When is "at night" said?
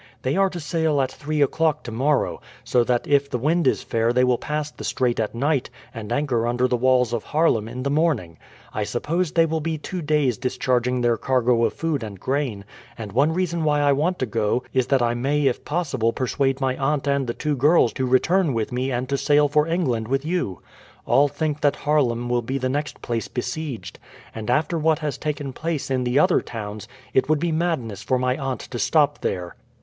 5.19-5.69